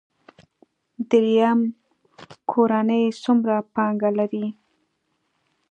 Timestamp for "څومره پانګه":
3.23-4.09